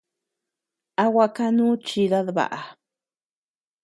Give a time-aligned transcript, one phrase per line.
[1.03, 2.59] ¿A gua kanu chidad baʼa?